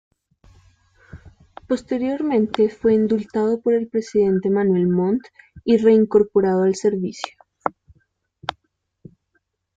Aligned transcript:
Posteriormente 1.67 2.69
fue 2.69 2.95
indultado 2.95 3.61
por 3.61 3.75
el 3.75 3.87
presidente 3.87 4.49
Manuel 4.49 4.87
Montt 4.87 5.27
y 5.63 5.77
reincorporado 5.77 6.63
al 6.63 6.73
servicio. 6.73 7.37